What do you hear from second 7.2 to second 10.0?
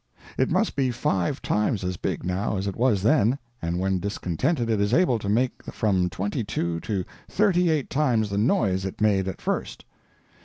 thirty eight times the noise it made at first.